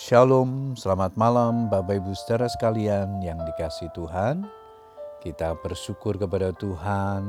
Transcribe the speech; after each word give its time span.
Shalom, 0.00 0.80
selamat 0.80 1.12
malam 1.12 1.68
Bapak 1.68 2.00
Ibu 2.00 2.16
saudara 2.16 2.48
sekalian 2.48 3.20
yang 3.20 3.36
dikasih 3.44 3.92
Tuhan. 3.92 4.48
Kita 5.20 5.52
bersyukur 5.60 6.16
kepada 6.16 6.56
Tuhan 6.56 7.28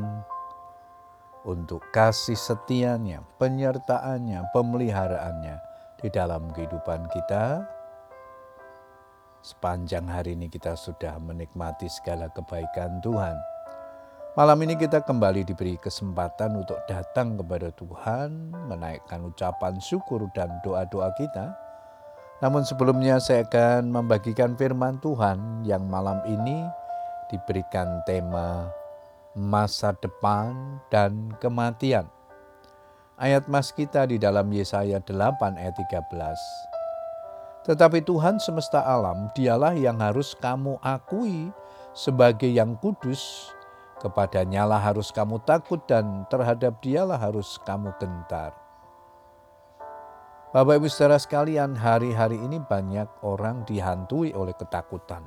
untuk 1.44 1.84
kasih 1.92 2.40
setianya, 2.40 3.28
penyertaannya, 3.44 4.56
pemeliharaannya 4.56 5.60
di 6.00 6.08
dalam 6.16 6.48
kehidupan 6.56 7.12
kita. 7.12 7.68
Sepanjang 9.44 10.08
hari 10.08 10.40
ini 10.40 10.48
kita 10.48 10.80
sudah 10.80 11.20
menikmati 11.20 11.92
segala 11.92 12.32
kebaikan 12.32 13.04
Tuhan. 13.04 13.36
Malam 14.40 14.64
ini 14.64 14.80
kita 14.80 15.04
kembali 15.04 15.44
diberi 15.44 15.76
kesempatan 15.76 16.56
untuk 16.56 16.80
datang 16.88 17.36
kepada 17.36 17.68
Tuhan, 17.76 18.56
menaikkan 18.72 19.28
ucapan 19.28 19.76
syukur 19.84 20.24
dan 20.32 20.64
doa-doa 20.64 21.12
kita 21.20 21.71
namun 22.42 22.66
sebelumnya 22.66 23.22
saya 23.22 23.46
akan 23.46 23.94
membagikan 23.94 24.58
firman 24.58 24.98
Tuhan 24.98 25.62
yang 25.62 25.86
malam 25.86 26.18
ini 26.26 26.66
diberikan 27.30 28.02
tema 28.04 28.68
masa 29.38 29.94
depan 30.02 30.82
dan 30.90 31.32
kematian. 31.38 32.10
Ayat 33.22 33.46
mas 33.46 33.70
kita 33.70 34.10
di 34.10 34.18
dalam 34.18 34.50
Yesaya 34.50 34.98
8 34.98 35.14
ayat 35.56 35.78
13. 35.78 37.70
Tetapi 37.70 38.02
Tuhan 38.02 38.42
semesta 38.42 38.82
alam 38.82 39.30
dialah 39.38 39.78
yang 39.78 40.02
harus 40.02 40.34
kamu 40.34 40.82
akui 40.82 41.54
sebagai 41.94 42.50
yang 42.50 42.74
kudus. 42.82 43.54
Kepadanya 44.02 44.66
lah 44.66 44.82
harus 44.82 45.14
kamu 45.14 45.38
takut 45.46 45.78
dan 45.86 46.26
terhadap 46.34 46.82
dialah 46.82 47.22
harus 47.22 47.62
kamu 47.62 47.94
gentar. 48.02 48.50
Bapak 50.52 50.84
Ibu 50.84 50.92
saudara 50.92 51.16
sekalian, 51.16 51.80
hari-hari 51.80 52.36
ini 52.36 52.60
banyak 52.60 53.24
orang 53.24 53.64
dihantui 53.64 54.36
oleh 54.36 54.52
ketakutan. 54.52 55.24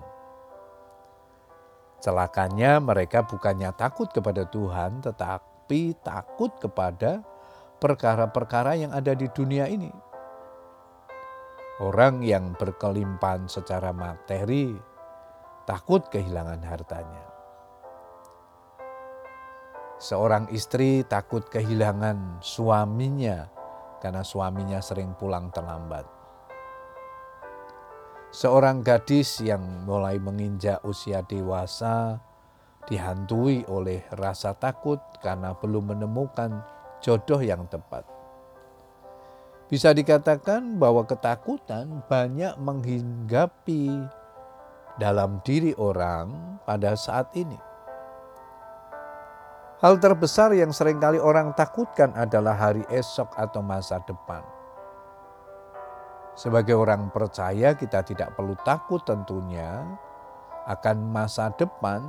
Celakanya 2.05 2.77
mereka 2.77 3.25
bukannya 3.25 3.73
takut 3.73 4.13
kepada 4.13 4.45
Tuhan, 4.45 5.01
tetapi 5.01 5.97
takut 6.05 6.53
kepada 6.61 7.25
perkara-perkara 7.81 8.77
yang 8.77 8.93
ada 8.93 9.17
di 9.17 9.25
dunia 9.33 9.65
ini. 9.65 9.89
Orang 11.81 12.21
yang 12.21 12.53
berkelimpahan 12.61 13.49
secara 13.49 13.97
materi 13.97 14.77
takut 15.65 16.05
kehilangan 16.13 16.61
hartanya. 16.69 17.25
Seorang 19.97 20.53
istri 20.53 21.01
takut 21.09 21.49
kehilangan 21.49 22.45
suaminya 22.45 23.64
karena 24.03 24.23
suaminya 24.23 24.79
sering 24.79 25.13
pulang 25.19 25.53
terlambat. 25.55 26.07
Seorang 28.35 28.83
gadis 28.83 29.39
yang 29.39 29.87
mulai 29.87 30.19
menginjak 30.19 30.83
usia 30.83 31.23
dewasa 31.23 32.19
dihantui 32.91 33.63
oleh 33.71 34.03
rasa 34.19 34.53
takut 34.59 34.99
karena 35.23 35.55
belum 35.55 35.95
menemukan 35.95 36.61
jodoh 36.99 37.39
yang 37.39 37.65
tepat. 37.71 38.03
Bisa 39.71 39.97
dikatakan 39.97 40.77
bahwa 40.77 41.07
ketakutan 41.09 42.05
banyak 42.11 42.59
menghinggapi 42.61 44.03
dalam 45.01 45.41
diri 45.43 45.73
orang 45.75 46.59
pada 46.69 46.95
saat 46.95 47.33
ini. 47.35 47.74
Hal 49.83 49.99
terbesar 49.99 50.55
yang 50.55 50.71
sering 50.71 51.03
kali 51.03 51.19
orang 51.19 51.51
takutkan 51.59 52.15
adalah 52.15 52.55
hari 52.55 52.87
esok 52.95 53.35
atau 53.35 53.59
masa 53.59 53.99
depan. 54.07 54.47
Sebagai 56.39 56.79
orang 56.79 57.11
percaya, 57.11 57.75
kita 57.75 58.07
tidak 58.07 58.39
perlu 58.39 58.55
takut 58.63 59.03
tentunya 59.03 59.83
akan 60.71 61.11
masa 61.11 61.51
depan, 61.59 62.03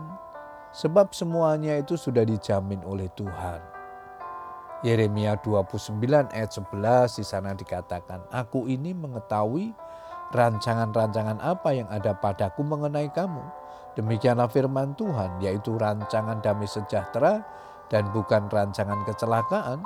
sebab 0.73 1.09
semuanya 1.09 1.77
itu 1.81 1.97
sudah 1.97 2.21
dijamin 2.21 2.85
oleh 2.85 3.09
Tuhan. 3.17 3.61
Yeremia 4.85 5.41
29 5.41 5.97
ayat 6.29 6.51
11 6.53 7.17
di 7.17 7.25
sana 7.25 7.57
dikatakan, 7.57 8.29
Aku 8.29 8.69
ini 8.69 8.93
mengetahui 8.93 9.73
rancangan-rancangan 10.33 11.41
apa 11.43 11.69
yang 11.75 11.89
ada 11.93 12.17
padaku 12.17 12.65
mengenai 12.65 13.11
kamu. 13.13 13.43
Demikianlah 13.95 14.51
firman 14.51 14.97
Tuhan, 14.97 15.39
yaitu 15.39 15.77
rancangan 15.79 16.41
damai 16.43 16.67
sejahtera 16.67 17.43
dan 17.87 18.09
bukan 18.11 18.49
rancangan 18.49 19.05
kecelakaan 19.05 19.85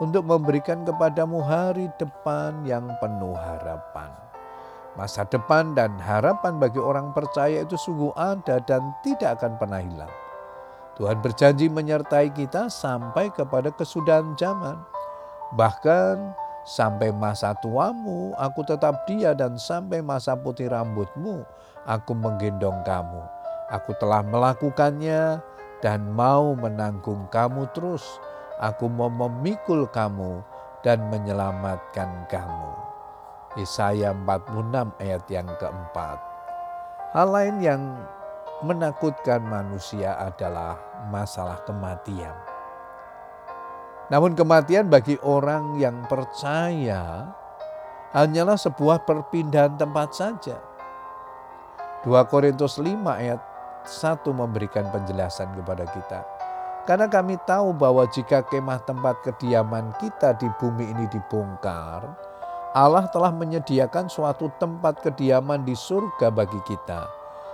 untuk 0.00 0.24
memberikan 0.24 0.80
kepadamu 0.86 1.44
hari 1.44 1.92
depan 2.00 2.64
yang 2.64 2.88
penuh 3.02 3.36
harapan. 3.36 4.08
Masa 4.98 5.22
depan 5.28 5.76
dan 5.76 5.94
harapan 6.02 6.58
bagi 6.58 6.80
orang 6.80 7.14
percaya 7.14 7.62
itu 7.62 7.78
sungguh 7.78 8.10
ada 8.16 8.58
dan 8.64 8.90
tidak 9.06 9.38
akan 9.38 9.54
pernah 9.60 9.78
hilang. 9.78 10.14
Tuhan 10.98 11.22
berjanji 11.22 11.70
menyertai 11.70 12.34
kita 12.34 12.68
sampai 12.68 13.30
kepada 13.30 13.70
kesudahan 13.70 14.34
zaman. 14.34 14.76
Bahkan 15.54 16.16
sampai 16.70 17.10
masa 17.10 17.50
tuamu 17.58 18.30
aku 18.38 18.62
tetap 18.62 19.02
dia 19.10 19.34
dan 19.34 19.58
sampai 19.58 19.98
masa 19.98 20.38
putih 20.38 20.70
rambutmu 20.70 21.42
aku 21.82 22.12
menggendong 22.14 22.78
kamu. 22.86 23.22
Aku 23.70 23.94
telah 23.98 24.22
melakukannya 24.22 25.38
dan 25.82 26.00
mau 26.10 26.54
menanggung 26.54 27.26
kamu 27.30 27.70
terus. 27.74 28.02
Aku 28.60 28.92
mau 28.92 29.08
memikul 29.08 29.88
kamu 29.88 30.44
dan 30.84 31.00
menyelamatkan 31.08 32.28
kamu. 32.28 32.72
Yesaya 33.56 34.12
46 34.14 35.00
ayat 35.00 35.24
yang 35.32 35.48
keempat. 35.58 36.18
Hal 37.16 37.28
lain 37.34 37.56
yang 37.58 37.82
menakutkan 38.60 39.40
manusia 39.42 40.14
adalah 40.20 40.76
masalah 41.08 41.58
kematian. 41.64 42.49
Namun 44.10 44.34
kematian 44.34 44.90
bagi 44.90 45.14
orang 45.22 45.78
yang 45.78 46.02
percaya 46.10 47.30
hanyalah 48.10 48.58
sebuah 48.58 49.06
perpindahan 49.06 49.78
tempat 49.78 50.10
saja. 50.10 50.58
2 52.02 52.10
Korintus 52.26 52.82
5 52.82 52.90
ayat 53.06 53.38
satu 53.86 54.34
memberikan 54.34 54.90
penjelasan 54.90 55.54
kepada 55.54 55.86
kita. 55.94 56.20
Karena 56.90 57.06
kami 57.06 57.38
tahu 57.46 57.70
bahwa 57.70 58.02
jika 58.10 58.42
kemah 58.42 58.82
tempat 58.82 59.22
kediaman 59.22 59.94
kita 60.02 60.34
di 60.42 60.50
bumi 60.58 60.90
ini 60.90 61.06
dibongkar, 61.06 62.02
Allah 62.74 63.06
telah 63.14 63.30
menyediakan 63.30 64.10
suatu 64.10 64.50
tempat 64.58 65.06
kediaman 65.06 65.62
di 65.62 65.78
surga 65.78 66.34
bagi 66.34 66.58
kita. 66.66 67.06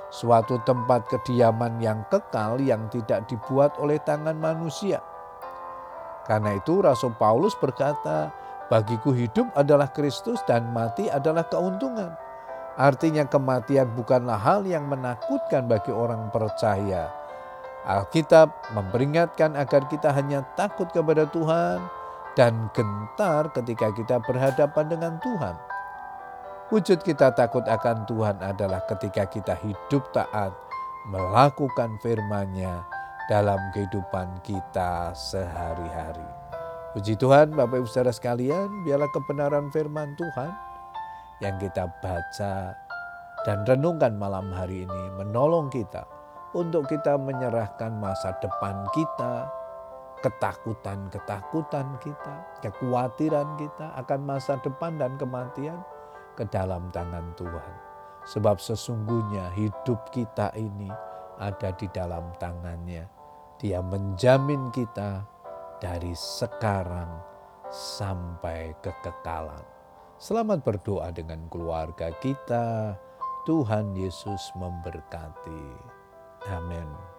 Suatu 0.08 0.56
tempat 0.64 1.04
kediaman 1.12 1.84
yang 1.84 2.00
kekal 2.08 2.56
yang 2.64 2.88
tidak 2.88 3.28
dibuat 3.28 3.76
oleh 3.76 4.00
tangan 4.00 4.38
manusia. 4.40 5.04
Karena 6.26 6.58
itu 6.58 6.82
Rasul 6.82 7.14
Paulus 7.14 7.54
berkata, 7.54 8.34
bagiku 8.66 9.14
hidup 9.14 9.46
adalah 9.54 9.86
Kristus 9.94 10.42
dan 10.50 10.74
mati 10.74 11.06
adalah 11.06 11.46
keuntungan. 11.46 12.10
Artinya 12.76 13.24
kematian 13.24 13.94
bukanlah 13.94 14.36
hal 14.36 14.66
yang 14.66 14.90
menakutkan 14.90 15.70
bagi 15.70 15.94
orang 15.94 16.28
percaya. 16.34 17.08
Alkitab 17.86 18.50
memperingatkan 18.74 19.54
agar 19.54 19.86
kita 19.86 20.10
hanya 20.10 20.42
takut 20.58 20.90
kepada 20.90 21.30
Tuhan 21.30 21.78
dan 22.34 22.68
gentar 22.74 23.48
ketika 23.54 23.94
kita 23.94 24.18
berhadapan 24.26 24.86
dengan 24.90 25.14
Tuhan. 25.22 25.56
Wujud 26.74 27.06
kita 27.06 27.30
takut 27.38 27.62
akan 27.62 28.02
Tuhan 28.10 28.42
adalah 28.42 28.82
ketika 28.90 29.30
kita 29.30 29.54
hidup 29.62 30.02
taat, 30.10 30.50
melakukan 31.06 31.94
firman-Nya 32.02 32.95
dalam 33.26 33.58
kehidupan 33.74 34.38
kita 34.46 35.10
sehari-hari. 35.14 36.26
Puji 36.94 37.18
Tuhan, 37.18 37.52
Bapak 37.52 37.82
Ibu 37.82 37.88
Saudara 37.90 38.14
sekalian, 38.14 38.86
biarlah 38.86 39.10
kebenaran 39.12 39.68
firman 39.74 40.16
Tuhan 40.16 40.50
yang 41.44 41.60
kita 41.60 41.90
baca 42.00 42.72
dan 43.44 43.58
renungkan 43.68 44.16
malam 44.16 44.48
hari 44.48 44.88
ini 44.88 45.04
menolong 45.20 45.68
kita 45.68 46.08
untuk 46.56 46.88
kita 46.88 47.20
menyerahkan 47.20 47.92
masa 48.00 48.32
depan 48.40 48.88
kita, 48.96 49.44
ketakutan-ketakutan 50.24 52.00
kita, 52.00 52.34
kekhawatiran 52.64 53.60
kita 53.60 53.92
akan 54.00 54.20
masa 54.24 54.56
depan 54.64 54.96
dan 54.96 55.20
kematian 55.20 55.82
ke 56.32 56.48
dalam 56.48 56.88
tangan 56.94 57.34
Tuhan. 57.36 57.74
Sebab 58.24 58.56
sesungguhnya 58.56 59.52
hidup 59.52 60.08
kita 60.10 60.50
ini 60.56 60.88
ada 61.36 61.70
di 61.76 61.86
dalam 61.92 62.32
tangannya. 62.40 63.15
Dia 63.56 63.80
menjamin 63.80 64.68
kita 64.68 65.24
dari 65.80 66.12
sekarang 66.12 67.08
sampai 67.72 68.76
kekekalan. 68.84 69.64
Selamat 70.20 70.60
berdoa 70.60 71.08
dengan 71.08 71.48
keluarga 71.48 72.12
kita. 72.20 72.96
Tuhan 73.48 73.96
Yesus 73.96 74.52
memberkati. 74.60 75.64
Amin. 76.52 77.15